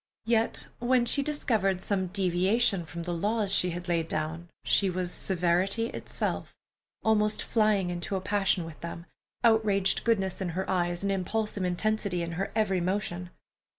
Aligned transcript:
Yet 0.25 0.67
when 0.79 1.05
she 1.05 1.21
discovered 1.21 1.79
some 1.79 2.07
deviation 2.07 2.85
from 2.85 3.03
the 3.03 3.13
laws 3.13 3.53
she 3.53 3.69
had 3.69 3.87
laid 3.87 4.07
down, 4.07 4.49
she 4.65 4.89
was 4.89 5.11
severity 5.11 5.89
itself, 5.89 6.55
almost 7.03 7.43
flying 7.43 7.91
into 7.91 8.15
a 8.15 8.19
passion 8.19 8.65
with 8.65 8.79
them, 8.79 9.05
outraged 9.43 10.03
goodness 10.03 10.41
in 10.41 10.49
her 10.57 10.67
eyes, 10.67 11.03
and 11.03 11.11
impulsive 11.11 11.63
intensity 11.63 12.23
in 12.23 12.31
her 12.31 12.51
every 12.55 12.81
motion. 12.81 13.29